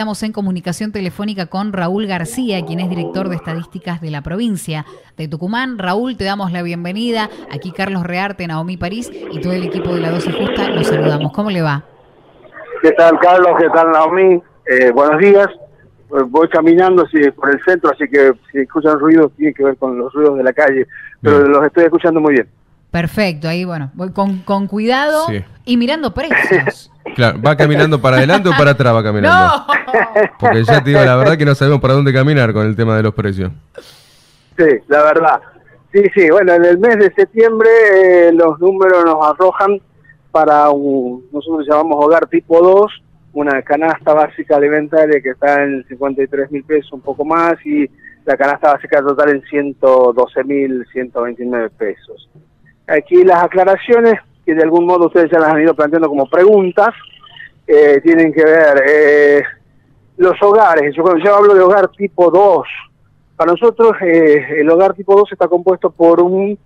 Estamos 0.00 0.22
en 0.22 0.30
comunicación 0.30 0.92
telefónica 0.92 1.46
con 1.46 1.72
Raúl 1.72 2.06
García, 2.06 2.64
quien 2.64 2.78
es 2.78 2.88
director 2.88 3.28
de 3.28 3.34
estadísticas 3.34 4.00
de 4.00 4.12
la 4.12 4.22
provincia 4.22 4.86
de 5.16 5.26
Tucumán. 5.26 5.76
Raúl, 5.76 6.16
te 6.16 6.22
damos 6.22 6.52
la 6.52 6.62
bienvenida. 6.62 7.28
Aquí 7.50 7.72
Carlos 7.72 8.04
Rearte, 8.04 8.46
Naomi 8.46 8.76
París 8.76 9.10
y 9.12 9.40
todo 9.40 9.54
el 9.54 9.64
equipo 9.64 9.92
de 9.92 10.00
La 10.00 10.12
Dosis 10.12 10.32
Justa. 10.36 10.70
Los 10.70 10.86
saludamos. 10.86 11.32
¿Cómo 11.32 11.50
le 11.50 11.62
va? 11.62 11.82
¿Qué 12.80 12.92
tal, 12.92 13.18
Carlos? 13.18 13.56
¿Qué 13.58 13.68
tal, 13.70 13.90
Naomi? 13.90 14.40
Eh, 14.66 14.92
buenos 14.92 15.18
días. 15.20 15.48
Eh, 15.48 16.22
voy 16.28 16.48
caminando 16.48 17.04
por 17.34 17.50
el 17.50 17.60
centro, 17.64 17.90
así 17.90 18.08
que 18.08 18.34
si 18.52 18.58
escuchan 18.58 19.00
ruidos, 19.00 19.32
tiene 19.36 19.52
que 19.52 19.64
ver 19.64 19.76
con 19.78 19.98
los 19.98 20.12
ruidos 20.12 20.36
de 20.36 20.44
la 20.44 20.52
calle, 20.52 20.86
pero 21.20 21.40
los 21.48 21.66
estoy 21.66 21.86
escuchando 21.86 22.20
muy 22.20 22.34
bien. 22.34 22.48
Perfecto, 22.92 23.48
ahí 23.48 23.64
bueno, 23.64 23.90
voy 23.94 24.12
con, 24.12 24.38
con 24.42 24.68
cuidado 24.68 25.26
y 25.64 25.76
mirando 25.76 26.14
precios. 26.14 26.92
Claro, 27.14 27.40
¿va 27.40 27.56
caminando 27.56 28.00
para 28.00 28.18
adelante 28.18 28.48
o 28.48 28.52
para 28.52 28.72
atrás 28.72 28.94
va 28.94 29.02
caminando? 29.02 29.38
No. 29.38 29.66
Porque 30.38 30.64
ya 30.64 30.82
te 30.82 30.90
digo, 30.90 31.04
la 31.04 31.16
verdad 31.16 31.36
que 31.36 31.44
no 31.44 31.54
sabemos 31.54 31.80
para 31.80 31.94
dónde 31.94 32.12
caminar 32.12 32.52
con 32.52 32.66
el 32.66 32.76
tema 32.76 32.96
de 32.96 33.02
los 33.02 33.14
precios. 33.14 33.50
Sí, 34.56 34.66
la 34.88 35.02
verdad. 35.02 35.40
Sí, 35.92 36.02
sí, 36.14 36.28
bueno, 36.30 36.52
en 36.52 36.64
el 36.64 36.78
mes 36.78 36.98
de 36.98 37.12
septiembre 37.14 37.68
eh, 37.94 38.32
los 38.32 38.58
números 38.60 39.04
nos 39.04 39.26
arrojan 39.26 39.80
para 40.30 40.68
un, 40.70 41.26
nosotros 41.32 41.66
llamamos 41.66 42.04
hogar 42.04 42.26
tipo 42.26 42.60
2, 42.60 43.02
una 43.32 43.62
canasta 43.62 44.12
básica 44.12 44.56
alimentaria 44.56 45.20
que 45.22 45.30
está 45.30 45.62
en 45.62 45.84
53 45.88 46.50
mil 46.50 46.64
pesos, 46.64 46.92
un 46.92 47.00
poco 47.00 47.24
más, 47.24 47.54
y 47.64 47.88
la 48.24 48.36
canasta 48.36 48.74
básica 48.74 49.00
total 49.00 49.30
en 49.30 49.42
112 49.42 50.44
mil 50.44 50.86
129 50.92 51.70
pesos. 51.70 52.28
Aquí 52.86 53.24
las 53.24 53.44
aclaraciones, 53.44 54.20
que 54.48 54.54
de 54.54 54.62
algún 54.62 54.86
modo 54.86 55.08
ustedes 55.08 55.30
ya 55.30 55.38
las 55.38 55.52
han 55.52 55.60
ido 55.60 55.74
planteando 55.74 56.08
como 56.08 56.26
preguntas, 56.26 56.94
eh, 57.66 58.00
tienen 58.02 58.32
que 58.32 58.42
ver 58.42 58.82
eh, 58.88 59.42
los 60.16 60.42
hogares. 60.42 60.96
Yo, 60.96 61.04
yo 61.22 61.36
hablo 61.36 61.54
de 61.54 61.60
hogar 61.60 61.88
tipo 61.88 62.30
2. 62.30 62.66
Para 63.36 63.52
nosotros 63.52 63.92
eh, 64.00 64.60
el 64.60 64.70
hogar 64.70 64.94
tipo 64.94 65.14
2 65.14 65.32
está 65.32 65.48
compuesto 65.48 65.90
por 65.90 66.22
un 66.22 66.58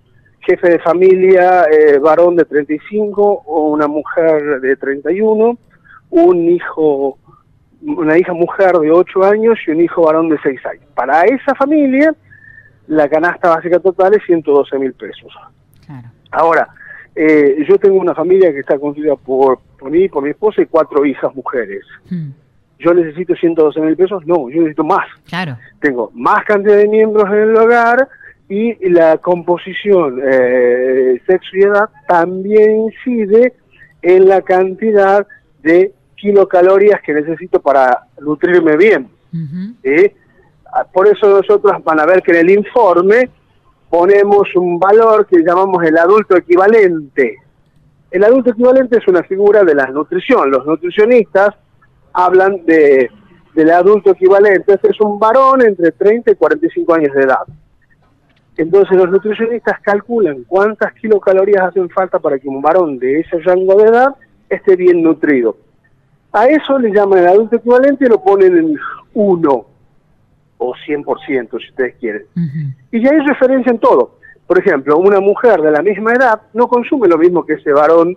jefe 0.42 0.70
de 0.70 0.78
familia 0.78 1.66
varón 2.00 2.36
de 2.36 2.44
35 2.44 3.42
o 3.46 3.70
una 3.70 3.88
mujer 3.88 4.60
de 4.60 4.76
31, 4.76 5.58
un 6.10 6.50
hijo, 6.50 7.18
una 7.82 8.16
hija 8.16 8.32
mujer 8.32 8.78
de 8.78 8.92
8 8.92 9.24
años 9.24 9.58
y 9.66 9.72
un 9.72 9.80
hijo 9.80 10.02
varón 10.02 10.28
de 10.28 10.38
6 10.40 10.66
años. 10.66 10.84
Para 10.94 11.22
esa 11.22 11.52
familia 11.56 12.14
la 12.86 13.08
canasta 13.08 13.48
básica 13.48 13.80
total 13.80 14.14
es 14.14 14.22
112 14.24 14.78
mil 14.78 14.92
pesos. 14.94 15.32
Ahora, 16.30 16.68
eh, 17.14 17.64
yo 17.68 17.78
tengo 17.78 17.96
una 17.96 18.14
familia 18.14 18.52
que 18.52 18.60
está 18.60 18.78
constituida 18.78 19.16
por, 19.16 19.60
por 19.78 19.90
mí, 19.90 20.08
por 20.08 20.22
mi 20.22 20.30
esposa 20.30 20.62
y 20.62 20.66
cuatro 20.66 21.04
hijas 21.04 21.34
mujeres. 21.34 21.84
Hmm. 22.08 22.30
¿Yo 22.78 22.94
necesito 22.94 23.34
112 23.34 23.80
mil 23.80 23.96
pesos? 23.96 24.26
No, 24.26 24.48
yo 24.50 24.62
necesito 24.62 24.84
más. 24.84 25.06
Claro. 25.28 25.56
Tengo 25.80 26.10
más 26.14 26.44
cantidad 26.44 26.76
de 26.76 26.88
miembros 26.88 27.26
en 27.28 27.38
el 27.38 27.56
hogar 27.56 28.08
y 28.48 28.88
la 28.88 29.18
composición 29.18 30.20
eh, 30.22 31.20
sexo 31.26 31.56
y 31.56 31.62
edad 31.62 31.88
también 32.08 32.88
incide 32.88 33.54
en 34.02 34.28
la 34.28 34.42
cantidad 34.42 35.26
de 35.62 35.92
kilocalorías 36.16 37.00
que 37.02 37.14
necesito 37.14 37.60
para 37.60 38.06
nutrirme 38.20 38.76
bien. 38.76 39.08
Por 40.92 41.06
eso 41.06 41.28
nosotros 41.28 41.72
van 41.84 42.00
a 42.00 42.06
ver 42.06 42.22
que 42.22 42.32
en 42.32 42.38
el 42.38 42.50
informe 42.50 43.30
ponemos 43.92 44.48
un 44.56 44.78
valor 44.78 45.26
que 45.26 45.44
llamamos 45.44 45.84
el 45.84 45.98
adulto 45.98 46.34
equivalente. 46.34 47.36
El 48.10 48.24
adulto 48.24 48.52
equivalente 48.52 48.96
es 48.96 49.06
una 49.06 49.22
figura 49.22 49.64
de 49.64 49.74
la 49.74 49.84
nutrición. 49.88 50.50
Los 50.50 50.64
nutricionistas 50.64 51.50
hablan 52.14 52.64
de, 52.64 53.10
del 53.54 53.70
adulto 53.70 54.12
equivalente. 54.12 54.72
Este 54.72 54.92
es 54.92 55.00
un 55.02 55.18
varón 55.18 55.60
entre 55.60 55.92
30 55.92 56.30
y 56.30 56.34
45 56.36 56.94
años 56.94 57.14
de 57.14 57.20
edad. 57.20 57.44
Entonces 58.56 58.96
los 58.96 59.10
nutricionistas 59.10 59.78
calculan 59.82 60.44
cuántas 60.44 60.94
kilocalorías 60.94 61.64
hacen 61.64 61.90
falta 61.90 62.18
para 62.18 62.38
que 62.38 62.48
un 62.48 62.62
varón 62.62 62.98
de 62.98 63.20
ese 63.20 63.40
rango 63.40 63.74
de 63.74 63.90
edad 63.90 64.14
esté 64.48 64.74
bien 64.74 65.02
nutrido. 65.02 65.54
A 66.32 66.46
eso 66.46 66.78
le 66.78 66.94
llaman 66.94 67.18
el 67.18 67.28
adulto 67.28 67.56
equivalente 67.56 68.06
y 68.06 68.08
lo 68.08 68.22
ponen 68.22 68.56
en 68.56 68.78
1 69.12 69.71
o 70.62 70.74
100% 70.74 71.50
si 71.50 71.68
ustedes 71.70 71.94
quieren. 71.98 72.22
Y 72.90 73.02
ya 73.02 73.10
hay 73.10 73.20
referencia 73.20 73.70
en 73.70 73.78
todo. 73.78 74.18
Por 74.46 74.58
ejemplo, 74.58 74.98
una 74.98 75.20
mujer 75.20 75.60
de 75.60 75.70
la 75.70 75.82
misma 75.82 76.12
edad 76.12 76.42
no 76.52 76.68
consume 76.68 77.08
lo 77.08 77.18
mismo 77.18 77.44
que 77.44 77.54
ese 77.54 77.72
varón 77.72 78.16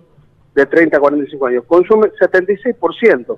de 0.54 0.66
30 0.66 0.98
a 0.98 1.00
45 1.00 1.48
años, 1.48 1.64
consume 1.68 2.08
76%. 2.12 3.38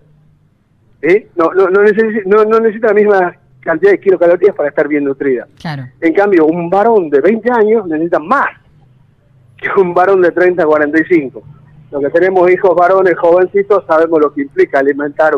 ¿Eh? 1.02 1.28
No, 1.36 1.52
no, 1.54 1.68
no, 1.70 1.84
necesita, 1.84 2.22
no, 2.26 2.60
necesita 2.60 2.88
la 2.88 2.94
misma 2.94 3.36
cantidad 3.60 3.92
de 3.92 4.00
kilocalorías 4.00 4.56
para 4.56 4.70
estar 4.70 4.88
bien 4.88 5.04
nutrida. 5.04 5.48
En 6.02 6.14
cambio, 6.14 6.46
un 6.46 6.70
varón 6.70 7.10
de 7.10 7.22
20 7.22 7.52
años 7.52 7.88
necesita 7.88 8.20
más 8.20 8.50
que 9.58 9.70
un 9.80 9.94
varón 9.94 10.22
de 10.22 10.32
30 10.32 10.64
a 10.64 10.66
45 10.66 11.44
los 11.92 12.02
que 12.04 12.10
tenemos 12.10 12.50
hijos 12.52 12.76
varones 12.76 13.18
jovencitos 13.18 13.84
sabemos 13.88 14.20
lo 14.20 14.34
que 14.34 14.42
implica 14.42 14.80
alimentar 14.80 15.34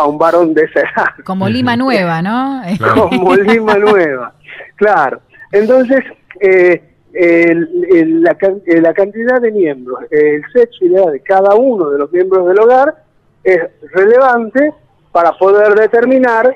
a 0.00 0.06
un 0.06 0.18
varón 0.18 0.54
de 0.54 0.62
esa 0.62 0.80
edad. 0.80 1.24
Como 1.24 1.48
Lima 1.48 1.76
Nueva, 1.76 2.22
¿no? 2.22 2.62
Como 2.94 3.34
Lima 3.36 3.74
Nueva, 3.76 4.34
claro. 4.76 5.20
Entonces, 5.52 6.04
eh, 6.40 6.82
la, 7.12 8.36
la, 8.66 8.94
cantidad 8.94 9.40
de 9.40 9.50
miembros, 9.50 10.00
el 10.10 10.42
sexo 10.52 10.84
y 10.84 10.90
la 10.90 11.02
edad 11.02 11.12
de 11.12 11.20
cada 11.20 11.54
uno 11.54 11.90
de 11.90 11.98
los 11.98 12.12
miembros 12.12 12.46
del 12.46 12.60
hogar 12.60 12.94
es 13.42 13.60
relevante 13.92 14.72
para 15.12 15.32
poder 15.32 15.74
determinar 15.74 16.54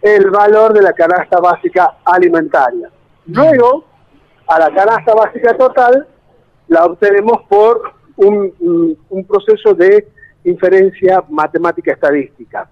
el 0.00 0.30
valor 0.30 0.72
de 0.72 0.82
la 0.82 0.92
canasta 0.92 1.38
básica 1.40 1.98
alimentaria. 2.04 2.90
Luego, 3.26 3.84
a 4.46 4.58
la 4.58 4.74
canasta 4.74 5.14
básica 5.14 5.56
total 5.56 6.06
la 6.68 6.84
obtenemos 6.84 7.42
por 7.48 7.92
un, 8.16 8.96
un, 9.10 9.24
proceso 9.24 9.74
de 9.74 10.08
inferencia 10.44 11.22
matemática 11.28 11.92
estadística. 11.92 12.68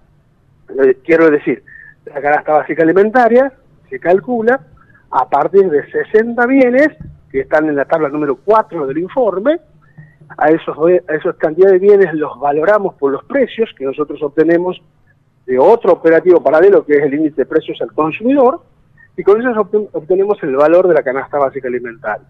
Eh, 0.69 0.97
quiero 1.03 1.29
decir, 1.29 1.63
la 2.05 2.21
canasta 2.21 2.53
básica 2.53 2.83
alimentaria 2.83 3.51
se 3.89 3.99
calcula 3.99 4.61
a 5.09 5.29
partir 5.29 5.69
de 5.69 5.89
60 5.91 6.45
bienes 6.47 6.89
que 7.31 7.41
están 7.41 7.67
en 7.67 7.75
la 7.75 7.85
tabla 7.85 8.09
número 8.09 8.37
4 8.43 8.87
del 8.87 8.97
informe. 8.97 9.59
A 10.37 10.49
esos, 10.49 10.77
a 11.07 11.13
esos 11.13 11.35
cantidad 11.35 11.69
de 11.71 11.79
bienes 11.79 12.13
los 12.13 12.39
valoramos 12.39 12.95
por 12.95 13.11
los 13.11 13.23
precios 13.25 13.69
que 13.77 13.83
nosotros 13.83 14.21
obtenemos 14.23 14.81
de 15.45 15.59
otro 15.59 15.91
operativo 15.91 16.41
paralelo 16.41 16.85
que 16.85 16.93
es 16.93 17.03
el 17.03 17.13
índice 17.13 17.41
de 17.41 17.45
precios 17.45 17.81
al 17.81 17.91
consumidor 17.91 18.61
y 19.17 19.23
con 19.23 19.41
eso 19.41 19.69
obtenemos 19.91 20.41
el 20.43 20.55
valor 20.55 20.87
de 20.87 20.93
la 20.93 21.03
canasta 21.03 21.37
básica 21.37 21.67
alimentaria. 21.67 22.27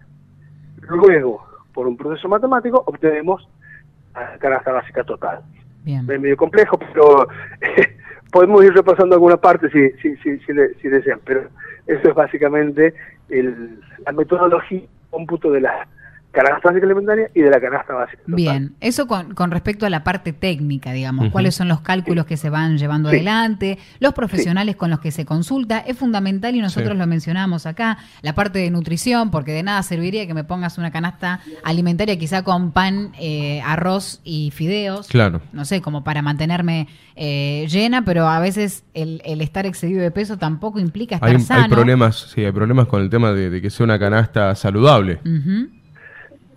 Luego, 0.80 1.46
por 1.72 1.86
un 1.86 1.96
proceso 1.96 2.28
matemático, 2.28 2.82
obtenemos 2.84 3.48
canasta 4.38 4.72
básica 4.72 5.04
total. 5.04 5.40
Es 5.86 6.02
medio 6.20 6.36
complejo, 6.36 6.78
pero 6.78 7.26
podemos 8.32 8.64
ir 8.64 8.72
repasando 8.72 9.14
alguna 9.14 9.36
parte 9.36 9.68
si, 9.70 9.90
si, 10.00 10.16
si, 10.18 10.38
si, 10.80 10.88
desean, 10.88 11.20
pero 11.24 11.48
eso 11.86 12.08
es 12.08 12.14
básicamente 12.14 12.94
el, 13.28 13.80
la 14.06 14.12
metodología 14.12 14.82
cómputo 15.10 15.50
de 15.50 15.60
la 15.60 15.86
canasta 16.32 16.68
básica 16.70 16.86
alimentaria 16.86 17.30
y 17.34 17.42
de 17.42 17.50
la 17.50 17.60
canasta 17.60 17.94
básica. 17.94 18.22
Bien, 18.26 18.74
eso 18.80 19.06
con, 19.06 19.34
con, 19.34 19.50
respecto 19.50 19.86
a 19.86 19.90
la 19.90 20.02
parte 20.02 20.32
técnica, 20.32 20.92
digamos, 20.92 21.30
cuáles 21.30 21.54
son 21.54 21.68
los 21.68 21.82
cálculos 21.82 22.26
que 22.26 22.36
se 22.36 22.50
van 22.50 22.78
llevando 22.78 23.10
adelante, 23.10 23.78
los 24.00 24.14
profesionales 24.14 24.76
con 24.76 24.90
los 24.90 25.00
que 25.00 25.10
se 25.10 25.24
consulta, 25.24 25.78
es 25.78 25.96
fundamental 25.96 26.54
y 26.54 26.60
nosotros 26.60 26.96
lo 26.96 27.06
mencionamos 27.06 27.66
acá, 27.66 27.98
la 28.22 28.34
parte 28.34 28.58
de 28.58 28.70
nutrición, 28.70 29.30
porque 29.30 29.52
de 29.52 29.62
nada 29.62 29.82
serviría 29.82 30.26
que 30.26 30.34
me 30.34 30.44
pongas 30.44 30.78
una 30.78 30.90
canasta 30.90 31.40
alimentaria 31.62 32.18
quizá 32.18 32.42
con 32.42 32.72
pan, 32.72 33.12
eh, 33.20 33.60
arroz 33.64 34.20
y 34.24 34.50
fideos, 34.52 35.08
claro. 35.08 35.42
no 35.52 35.64
sé, 35.64 35.82
como 35.82 36.02
para 36.02 36.22
mantenerme 36.22 36.88
eh, 37.14 37.66
llena, 37.68 38.04
pero 38.04 38.26
a 38.26 38.40
veces 38.40 38.84
el, 38.94 39.20
el, 39.24 39.42
estar 39.42 39.66
excedido 39.66 40.00
de 40.00 40.10
peso 40.10 40.38
tampoco 40.38 40.78
implica 40.78 41.16
estar 41.16 41.30
hay, 41.30 41.40
sano. 41.40 41.64
Hay 41.64 41.70
problemas, 41.70 42.32
sí, 42.34 42.42
hay 42.44 42.52
problemas 42.52 42.86
con 42.86 43.02
el 43.02 43.10
tema 43.10 43.32
de, 43.32 43.60
que 43.60 43.68
sea 43.68 43.84
una 43.84 43.98
canasta 43.98 44.54
saludable. 44.54 45.20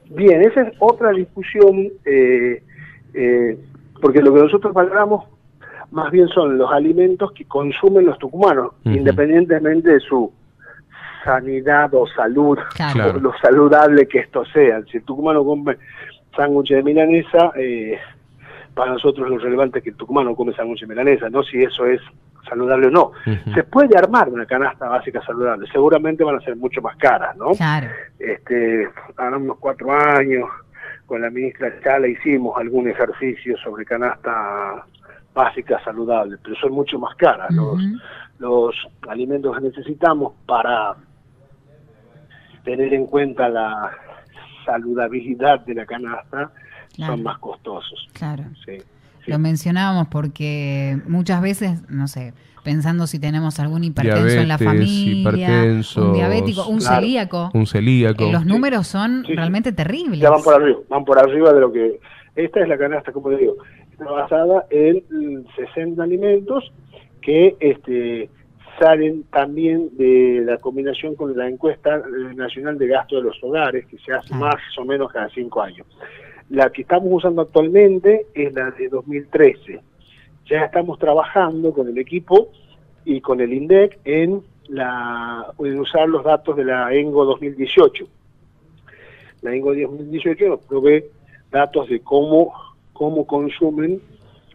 Bien, 0.10 0.42
esa 0.42 0.62
es 0.62 0.74
otra 0.80 1.12
discusión, 1.12 1.90
eh, 2.06 2.64
eh, 3.14 3.58
porque 4.02 4.22
lo 4.22 4.34
que 4.34 4.42
nosotros 4.42 4.74
valoramos 4.74 5.26
más 5.92 6.12
bien 6.12 6.28
son 6.30 6.58
los 6.58 6.72
alimentos 6.72 7.32
que 7.32 7.46
consumen 7.46 8.06
los 8.06 8.18
tucumanos, 8.20 8.74
independientemente 8.84 9.94
de 9.94 10.00
su 10.00 10.32
sanidad 11.24 11.94
o 11.94 12.06
salud, 12.08 12.58
o 12.60 13.20
lo 13.20 13.34
saludable 13.42 14.08
que 14.08 14.20
esto 14.20 14.46
sea. 14.46 14.84
Si 14.92 14.98
el 14.98 15.04
tucumano 15.04 15.44
come 15.44 15.78
sándwich 16.36 16.70
de 16.70 16.84
milanesa, 16.84 17.52
eh, 17.56 17.98
para 18.74 18.92
nosotros 18.92 19.30
lo 19.30 19.38
relevante 19.38 19.80
es 19.80 19.84
que 19.84 19.90
el 19.92 19.96
tucumano 19.96 20.36
come 20.36 20.54
sándwich 20.54 20.82
de 20.82 20.88
milanesa, 20.88 21.30
no 21.30 21.44
si 21.44 21.64
eso 21.64 21.86
es 21.86 22.02
saludable 22.46 22.88
o 22.88 22.92
no. 22.92 23.12
Se 23.54 23.64
puede 23.64 23.98
armar 23.98 24.30
una 24.30 24.46
canasta 24.46 24.88
básica 24.88 25.22
saludable, 25.26 25.68
seguramente 25.72 26.24
van 26.24 26.38
a 26.38 26.42
ser 26.42 26.56
mucho 26.56 26.82
más 26.82 26.96
caras, 26.98 27.36
¿no? 27.38 27.52
Claro. 27.52 27.88
Este, 28.20 28.88
unos 29.18 29.58
cuatro 29.58 29.92
años, 29.92 30.50
con 31.06 31.22
la 31.22 31.30
ministra 31.30 31.72
Chala 31.84 32.08
hicimos 32.08 32.58
algún 32.58 32.90
ejercicio 32.90 33.58
sobre 33.58 33.86
canasta 33.86 34.86
básicas 35.34 35.84
saludables, 35.84 36.40
pero 36.44 36.56
son 36.56 36.72
mucho 36.72 36.98
más 36.98 37.16
caras. 37.16 37.52
los, 37.52 37.80
los 38.40 38.76
alimentos 39.08 39.56
que 39.56 39.64
necesitamos 39.64 40.34
para 40.46 40.96
tener 42.64 42.94
en 42.94 43.06
cuenta 43.06 43.48
la 43.50 43.92
saludabilidad 44.66 45.60
de 45.62 45.76
la 45.76 45.86
canasta 45.86 46.52
son 46.98 47.24
más 47.24 47.38
costosos. 47.40 48.08
Claro. 48.14 48.44
Lo 49.28 49.40
mencionábamos 49.40 50.08
porque 50.08 51.00
muchas 51.08 51.42
veces, 51.42 51.82
no 51.90 52.08
sé, 52.08 52.34
pensando 52.64 53.08
si 53.08 53.20
tenemos 53.20 53.60
algún 53.60 53.84
hipertenso 53.84 54.40
en 54.40 54.48
la 54.48 54.58
familia, 54.58 55.64
un 55.98 56.14
diabético, 56.14 56.68
un 56.68 56.82
celíaco. 56.82 57.52
Un 57.54 57.68
celíaco. 57.68 58.32
los 58.32 58.46
números 58.46 58.88
son 58.88 59.24
realmente 59.24 59.72
terribles. 59.72 60.20
Ya 60.20 60.30
van 60.30 60.42
por 60.42 60.56
arriba, 60.56 60.80
van 60.90 61.06
por 61.06 61.20
arriba 61.20 61.54
de 61.54 61.60
lo 61.60 61.72
que... 61.72 62.00
Esta 62.36 62.62
es 62.62 62.68
la 62.68 62.78
canasta, 62.78 63.14
como 63.14 63.30
te 63.30 63.38
digo, 63.38 63.56
está 63.92 64.12
basada 64.12 64.66
en 64.70 65.46
60 65.56 66.04
alimentos 66.04 66.74
que 67.22 67.56
este 67.60 68.30
salen 68.80 69.24
también 69.32 69.90
de 69.98 70.42
la 70.46 70.58
combinación 70.58 71.16
con 71.16 71.36
la 71.38 71.48
encuesta 71.48 72.02
nacional 72.36 72.78
de 72.78 72.88
gasto 72.88 73.16
de 73.16 73.24
los 73.24 73.42
hogares, 73.42 73.86
que 73.88 73.98
se 74.00 74.12
hace 74.12 74.34
ah. 74.34 74.38
más 74.38 74.56
o 74.78 74.86
menos 74.86 75.12
cada 75.12 75.30
cinco 75.30 75.62
años. 75.62 75.88
La 76.50 76.70
que 76.70 76.84
estamos 76.84 77.12
usando 77.12 77.42
actualmente 77.42 78.28
es 78.34 78.54
la 78.54 78.72
de 78.72 78.88
2013. 78.90 79.82
Ya 80.46 80.66
estamos 80.66 81.00
trabajando 81.00 81.74
con 81.74 81.88
el 81.88 81.98
equipo 81.98 82.50
y 83.04 83.20
con 83.22 83.42
el 83.42 83.52
INDEC 83.52 84.00
en, 84.06 84.44
la, 84.68 85.48
en 85.58 85.80
usar 85.80 86.08
los 86.08 86.24
datos 86.24 86.56
de 86.56 86.66
la 86.66 86.94
ENGO 86.94 87.26
2018. 87.26 88.08
La 89.42 89.56
ENGO 89.56 89.74
2018 89.74 90.48
nos 90.48 90.60
provee 90.62 91.06
datos 91.52 91.90
de 91.90 92.02
cómo, 92.02 92.54
cómo 92.94 93.26
consumen 93.26 94.00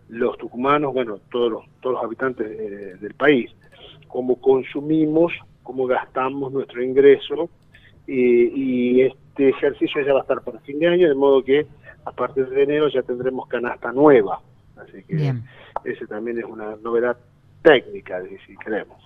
los 0.09 0.39
tucumanos, 0.39 0.93
bueno, 0.93 1.19
todos 1.31 1.51
los, 1.51 1.65
todos 1.81 1.95
los 1.95 2.05
habitantes 2.05 3.01
del 3.01 3.15
país, 3.15 3.51
cómo 4.07 4.41
consumimos, 4.41 5.33
cómo 5.63 5.87
gastamos 5.87 6.53
nuestro 6.53 6.83
ingreso, 6.83 7.49
y 8.07 9.03
este 9.03 9.51
ejercicio 9.51 10.05
ya 10.05 10.13
va 10.13 10.21
a 10.21 10.23
estar 10.23 10.43
para 10.43 10.59
fin 10.61 10.81
de 10.81 10.89
año, 10.89 11.09
de 11.09 11.15
modo 11.15 11.45
que 11.45 11.67
a 12.05 12.13
partir 12.13 12.49
de 12.49 12.63
enero 12.63 12.89
ya 12.89 13.03
tendremos 13.03 13.49
canasta 13.49 13.93
nueva. 13.93 14.41
Así 14.77 15.03
que 15.05 15.35
ese 15.85 16.07
también 16.07 16.39
es 16.39 16.45
una 16.45 16.77
novedad 16.83 17.17
técnica, 17.63 18.21
si 18.47 18.57
queremos. 18.57 18.99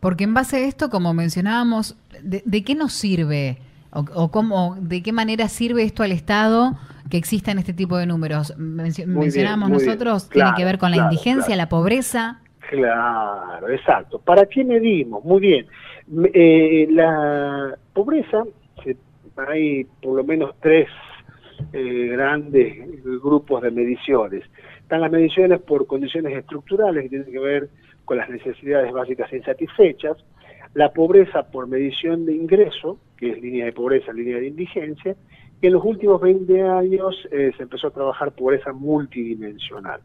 Porque 0.00 0.24
en 0.24 0.34
base 0.34 0.56
a 0.56 0.60
esto, 0.60 0.90
como 0.90 1.14
mencionábamos, 1.14 1.96
¿de, 2.22 2.64
qué 2.64 2.74
nos 2.74 2.92
sirve 2.92 3.58
o, 3.92 4.30
cómo, 4.30 4.76
de 4.80 5.02
qué 5.02 5.12
manera 5.12 5.48
sirve 5.48 5.84
esto 5.84 6.02
al 6.02 6.12
Estado 6.12 6.74
que 7.10 7.16
existan 7.16 7.58
este 7.58 7.72
tipo 7.72 7.96
de 7.96 8.06
números? 8.06 8.56
mencionábamos 8.56 9.70
nosotros, 9.70 10.28
tiene 10.28 10.50
que 10.56 10.64
ver 10.64 10.78
con 10.78 10.90
la 10.90 10.98
indigencia, 10.98 11.54
la 11.56 11.68
pobreza. 11.68 12.40
Claro, 12.70 13.68
exacto. 13.68 14.18
¿Para 14.18 14.46
qué 14.46 14.64
medimos? 14.64 15.22
Muy 15.24 15.40
bien. 15.40 15.66
Eh, 16.34 16.88
la 16.90 17.76
pobreza, 17.92 18.44
hay 19.36 19.84
por 20.00 20.16
lo 20.16 20.24
menos 20.24 20.54
tres 20.60 20.88
eh, 21.72 22.08
grandes 22.12 23.02
grupos 23.22 23.62
de 23.62 23.70
mediciones. 23.70 24.44
Están 24.80 25.00
las 25.00 25.10
mediciones 25.10 25.60
por 25.60 25.86
condiciones 25.86 26.36
estructurales 26.36 27.04
que 27.04 27.08
tienen 27.08 27.32
que 27.32 27.38
ver 27.38 27.68
con 28.04 28.18
las 28.18 28.28
necesidades 28.28 28.92
básicas 28.92 29.32
insatisfechas, 29.32 30.16
la 30.74 30.92
pobreza 30.92 31.50
por 31.50 31.66
medición 31.66 32.26
de 32.26 32.34
ingreso, 32.34 32.98
que 33.16 33.30
es 33.30 33.40
línea 33.40 33.66
de 33.66 33.72
pobreza, 33.72 34.12
línea 34.12 34.38
de 34.38 34.48
indigencia, 34.48 35.16
y 35.60 35.66
en 35.66 35.74
los 35.74 35.84
últimos 35.84 36.20
20 36.20 36.62
años 36.62 37.14
eh, 37.30 37.52
se 37.56 37.62
empezó 37.62 37.88
a 37.88 37.90
trabajar 37.90 38.32
pobreza 38.32 38.72
multidimensional. 38.72 40.00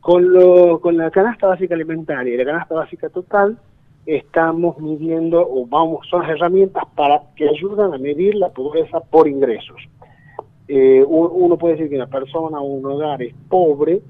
Con, 0.00 0.96
la 0.96 1.10
canasta 1.10 1.46
básica 1.46 1.74
alimentaria 1.74 2.32
y 2.32 2.36
la 2.38 2.46
canasta 2.46 2.74
básica 2.74 3.10
total, 3.10 3.58
estamos 4.06 4.78
midiendo, 4.78 5.46
o 5.46 5.66
vamos, 5.66 6.06
son 6.08 6.24
herramientas 6.24 6.84
para 6.96 7.20
que 7.36 7.46
ayudan 7.46 7.92
a 7.92 7.98
medir 7.98 8.34
la 8.36 8.48
pobreza 8.48 9.00
por 9.00 9.28
ingresos. 9.28 9.76
Eh, 10.72 11.02
uno 11.04 11.58
puede 11.58 11.74
decir 11.74 11.90
que 11.90 11.96
una 11.96 12.06
persona 12.06 12.60
o 12.60 12.62
un 12.62 12.86
hogar 12.86 13.20
es 13.24 13.34
pobre 13.48 14.00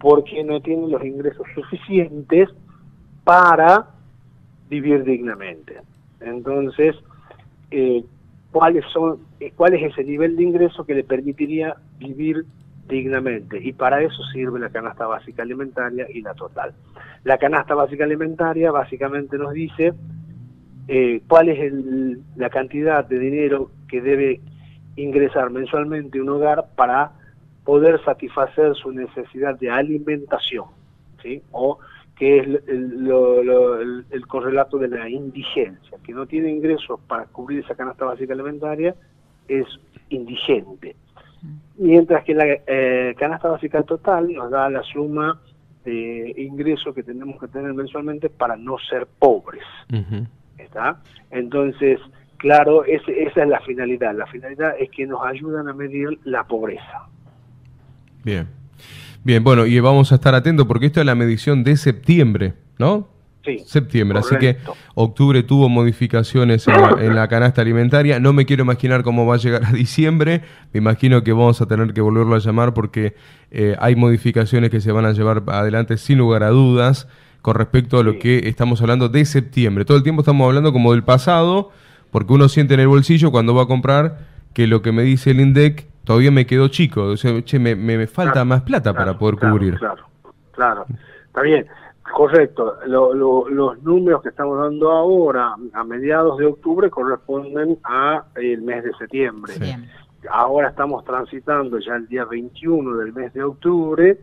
porque 0.00 0.42
no 0.42 0.60
tiene 0.60 0.88
los 0.88 1.04
ingresos 1.04 1.46
suficientes 1.54 2.48
para 3.22 3.86
vivir 4.68 5.04
dignamente. 5.04 5.76
Entonces, 6.20 6.96
eh, 7.70 8.02
¿cuáles 8.50 8.84
son, 8.92 9.20
eh, 9.38 9.52
¿cuál 9.54 9.74
es 9.74 9.92
ese 9.92 10.02
nivel 10.02 10.34
de 10.34 10.42
ingreso 10.42 10.84
que 10.84 10.96
le 10.96 11.04
permitiría 11.04 11.76
vivir 12.00 12.44
dignamente? 12.88 13.60
Y 13.62 13.72
para 13.72 14.02
eso 14.02 14.20
sirve 14.32 14.58
la 14.58 14.70
canasta 14.70 15.06
básica 15.06 15.44
alimentaria 15.44 16.08
y 16.12 16.22
la 16.22 16.34
total. 16.34 16.72
La 17.22 17.38
canasta 17.38 17.76
básica 17.76 18.02
alimentaria 18.02 18.72
básicamente 18.72 19.38
nos 19.38 19.52
dice 19.52 19.94
cuál 21.28 21.50
es 21.50 21.72
la 22.34 22.50
cantidad 22.50 23.04
de 23.04 23.20
dinero 23.20 23.70
que 23.88 24.00
debe 24.00 24.40
ingresar 25.02 25.50
mensualmente 25.50 26.20
un 26.20 26.28
hogar 26.28 26.66
para 26.74 27.12
poder 27.64 28.02
satisfacer 28.04 28.74
su 28.74 28.92
necesidad 28.92 29.58
de 29.58 29.70
alimentación, 29.70 30.66
¿sí? 31.22 31.42
O 31.52 31.78
que 32.16 32.38
es 32.38 32.46
el, 32.66 34.04
el, 34.10 34.26
correlato 34.26 34.78
de 34.78 34.88
la 34.88 35.08
indigencia, 35.08 35.98
que 36.02 36.12
no 36.12 36.26
tiene 36.26 36.50
ingresos 36.50 36.98
para 37.06 37.26
cubrir 37.26 37.60
esa 37.60 37.76
canasta 37.76 38.04
básica 38.04 38.32
alimentaria, 38.32 38.94
es 39.46 39.66
indigente. 40.08 40.96
Mientras 41.76 42.24
que 42.24 42.34
la 42.34 42.44
eh, 42.66 43.14
canasta 43.16 43.48
básica 43.48 43.82
total 43.84 44.32
nos 44.32 44.50
da 44.50 44.68
la 44.68 44.82
suma 44.82 45.40
de 45.84 46.34
ingresos 46.36 46.92
que 46.92 47.04
tenemos 47.04 47.38
que 47.40 47.46
tener 47.46 47.72
mensualmente 47.72 48.28
para 48.28 48.56
no 48.56 48.78
ser 48.78 49.06
pobres. 49.06 49.62
¿Está? 50.58 51.00
Entonces, 51.30 52.00
Claro, 52.38 52.84
esa 52.84 53.10
es 53.10 53.48
la 53.48 53.60
finalidad. 53.60 54.14
La 54.14 54.26
finalidad 54.26 54.74
es 54.78 54.90
que 54.90 55.06
nos 55.06 55.20
ayudan 55.24 55.68
a 55.68 55.74
medir 55.74 56.18
la 56.24 56.44
pobreza. 56.44 57.08
Bien. 58.24 58.46
Bien, 59.24 59.42
bueno, 59.42 59.66
y 59.66 59.78
vamos 59.80 60.12
a 60.12 60.14
estar 60.14 60.34
atentos 60.34 60.66
porque 60.66 60.86
esto 60.86 61.00
es 61.00 61.06
la 61.06 61.16
medición 61.16 61.64
de 61.64 61.76
septiembre, 61.76 62.54
¿no? 62.78 63.08
Sí. 63.44 63.58
Septiembre, 63.64 64.18
así 64.18 64.36
que 64.36 64.58
octubre 64.94 65.42
tuvo 65.42 65.68
modificaciones 65.68 66.66
en 66.68 67.14
la, 67.14 67.28
canasta 67.28 67.62
alimentaria. 67.62 68.20
No 68.20 68.32
me 68.32 68.46
quiero 68.46 68.62
imaginar 68.62 69.02
cómo 69.02 69.26
va 69.26 69.34
a 69.36 69.38
llegar 69.38 69.64
a 69.64 69.72
diciembre. 69.72 70.42
Me 70.72 70.78
imagino 70.78 71.24
que 71.24 71.32
vamos 71.32 71.60
a 71.60 71.66
tener 71.66 71.92
que 71.92 72.00
volverlo 72.00 72.36
a 72.36 72.38
llamar 72.40 72.74
porque 72.74 73.14
eh, 73.50 73.74
hay 73.80 73.96
modificaciones 73.96 74.70
que 74.70 74.80
se 74.80 74.92
van 74.92 75.06
a 75.06 75.12
llevar 75.12 75.42
adelante 75.48 75.96
sin 75.96 76.18
lugar 76.18 76.42
a 76.42 76.50
dudas 76.50 77.08
con 77.42 77.54
respecto 77.54 77.98
a 77.98 78.04
lo 78.04 78.18
que 78.18 78.48
estamos 78.48 78.80
hablando 78.82 79.08
de 79.08 79.24
septiembre. 79.24 79.84
Todo 79.84 79.96
el 79.96 80.02
tiempo 80.02 80.22
estamos 80.22 80.46
hablando 80.46 80.72
como 80.72 80.92
del 80.92 81.02
pasado 81.02 81.70
porque 82.10 82.32
uno 82.32 82.48
siente 82.48 82.74
en 82.74 82.80
el 82.80 82.88
bolsillo 82.88 83.30
cuando 83.30 83.54
va 83.54 83.64
a 83.64 83.66
comprar 83.66 84.18
que 84.54 84.66
lo 84.66 84.82
que 84.82 84.92
me 84.92 85.02
dice 85.02 85.30
el 85.30 85.40
INDEC 85.40 85.86
todavía 86.04 86.30
me 86.30 86.46
quedó 86.46 86.68
chico, 86.68 87.02
o 87.02 87.16
sea, 87.16 87.42
che, 87.42 87.58
me, 87.58 87.76
me, 87.76 88.06
falta 88.06 88.44
más 88.44 88.62
plata 88.62 88.94
para 88.94 89.18
poder 89.18 89.36
cubrir. 89.36 89.76
Claro, 89.78 90.04
claro, 90.52 90.86
está 91.26 91.42
bien, 91.42 91.66
correcto. 92.12 92.78
los 92.86 93.82
números 93.82 94.22
que 94.22 94.30
estamos 94.30 94.58
dando 94.58 94.90
ahora, 94.90 95.54
a 95.74 95.84
mediados 95.84 96.38
de 96.38 96.46
octubre, 96.46 96.88
corresponden 96.90 97.78
a 97.84 98.24
el 98.36 98.62
mes 98.62 98.84
de 98.84 98.92
septiembre. 98.94 99.54
Ahora 100.30 100.70
estamos 100.70 101.04
transitando 101.04 101.78
ya 101.78 101.96
el 101.96 102.08
día 102.08 102.24
21 102.24 102.96
del 102.96 103.12
mes 103.12 103.32
de 103.34 103.42
octubre, 103.42 104.18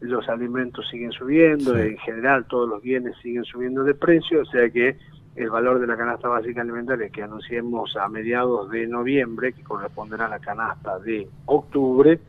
los 0.00 0.28
alimentos 0.28 0.88
siguen 0.90 1.12
subiendo, 1.12 1.76
en 1.76 1.96
general 1.98 2.46
todos 2.46 2.68
los 2.68 2.82
bienes 2.82 3.16
siguen 3.22 3.44
subiendo 3.44 3.82
de 3.84 3.94
precio, 3.94 4.42
o 4.42 4.46
sea 4.46 4.70
que 4.70 4.96
el 5.42 5.50
valor 5.50 5.80
de 5.80 5.86
la 5.86 5.96
canasta 5.96 6.28
básica 6.28 6.60
alimentaria 6.60 7.08
que 7.08 7.22
anunciemos 7.22 7.96
a 7.96 8.08
mediados 8.08 8.70
de 8.70 8.86
noviembre, 8.86 9.52
que 9.52 9.62
corresponderá 9.62 10.26
a 10.26 10.28
la 10.28 10.38
canasta 10.38 10.98
de 10.98 11.28
octubre, 11.46 12.20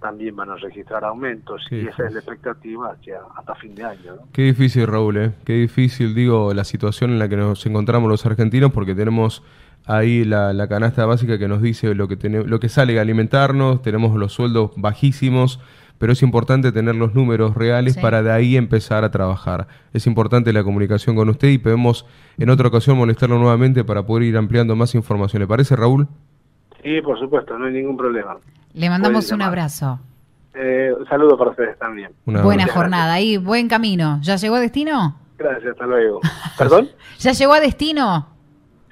también 0.00 0.36
van 0.36 0.50
a 0.50 0.56
registrar 0.56 1.04
aumentos 1.04 1.66
y 1.70 1.86
esa 1.86 2.06
es 2.06 2.12
la 2.12 2.18
expectativa 2.18 2.92
hacia, 2.92 3.20
hasta 3.36 3.54
fin 3.54 3.74
de 3.74 3.84
año. 3.84 4.14
Qué 4.32 4.42
difícil, 4.42 4.86
Raúl, 4.86 5.16
¿eh? 5.16 5.32
qué 5.44 5.54
difícil, 5.54 6.14
digo, 6.14 6.52
la 6.52 6.64
situación 6.64 7.10
en 7.10 7.18
la 7.18 7.28
que 7.28 7.36
nos 7.36 7.64
encontramos 7.64 8.10
los 8.10 8.26
argentinos 8.26 8.70
porque 8.72 8.94
tenemos 8.94 9.42
ahí 9.86 10.24
la, 10.24 10.52
la 10.52 10.68
canasta 10.68 11.06
básica 11.06 11.38
que 11.38 11.48
nos 11.48 11.62
dice 11.62 11.94
lo 11.94 12.08
que, 12.08 12.16
lo 12.28 12.60
que 12.60 12.68
sale 12.68 12.98
a 12.98 13.02
alimentarnos, 13.02 13.80
tenemos 13.82 14.14
los 14.16 14.32
sueldos 14.32 14.72
bajísimos 14.76 15.60
pero 15.98 16.12
es 16.12 16.22
importante 16.22 16.72
tener 16.72 16.94
los 16.94 17.14
números 17.14 17.54
reales 17.54 17.96
para 17.96 18.22
de 18.22 18.32
ahí 18.32 18.56
empezar 18.56 19.04
a 19.04 19.10
trabajar. 19.10 19.66
Es 19.92 20.06
importante 20.06 20.52
la 20.52 20.64
comunicación 20.64 21.16
con 21.16 21.28
usted 21.28 21.48
y 21.48 21.58
podemos 21.58 22.06
en 22.38 22.50
otra 22.50 22.68
ocasión 22.68 22.98
molestarlo 22.98 23.38
nuevamente 23.38 23.84
para 23.84 24.04
poder 24.04 24.24
ir 24.24 24.36
ampliando 24.36 24.76
más 24.76 24.94
información. 24.94 25.40
¿Le 25.40 25.46
parece, 25.46 25.76
Raúl? 25.76 26.08
Sí, 26.82 27.00
por 27.00 27.18
supuesto, 27.18 27.58
no 27.58 27.66
hay 27.66 27.72
ningún 27.72 27.96
problema. 27.96 28.36
Le 28.74 28.90
mandamos 28.90 29.30
un 29.32 29.42
abrazo. 29.42 30.00
Eh, 30.54 30.92
un 30.98 31.06
saludo 31.06 31.36
para 31.36 31.50
ustedes 31.50 31.78
también. 31.78 32.12
Buena 32.24 32.66
jornada 32.66 33.20
y 33.20 33.36
buen 33.36 33.68
camino. 33.68 34.18
¿Ya 34.22 34.36
llegó 34.36 34.56
a 34.56 34.60
destino? 34.60 35.16
Gracias, 35.38 35.72
hasta 35.72 35.86
luego. 35.86 36.20
¿Perdón? 36.58 36.88
¿Ya 37.18 37.32
llegó 37.32 37.54
a 37.54 37.60
destino? 37.60 38.28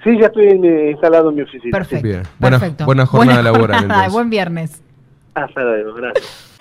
Sí, 0.03 0.17
ya 0.19 0.27
estoy 0.27 0.49
instalado 0.91 1.29
en 1.29 1.35
mi 1.35 1.41
oficina. 1.43 1.77
Perfecto. 1.77 2.29
Buena, 2.39 2.59
buena 2.85 3.05
jornada 3.05 3.41
laboral. 3.41 3.87
buen 4.11 4.29
viernes. 4.29 4.81
Hasta 5.33 5.61
luego, 5.61 5.93
gracias. 5.93 6.52